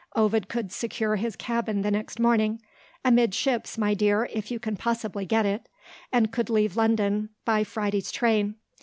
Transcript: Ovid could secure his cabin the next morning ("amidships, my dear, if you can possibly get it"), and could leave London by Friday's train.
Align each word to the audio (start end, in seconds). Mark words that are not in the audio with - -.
Ovid 0.15 0.49
could 0.49 0.71
secure 0.71 1.15
his 1.17 1.35
cabin 1.35 1.83
the 1.83 1.91
next 1.91 2.17
morning 2.19 2.59
("amidships, 3.05 3.77
my 3.77 3.93
dear, 3.93 4.27
if 4.33 4.49
you 4.49 4.57
can 4.59 4.75
possibly 4.75 5.27
get 5.27 5.45
it"), 5.45 5.69
and 6.11 6.31
could 6.31 6.49
leave 6.49 6.75
London 6.75 7.29
by 7.45 7.63
Friday's 7.63 8.11
train. 8.11 8.55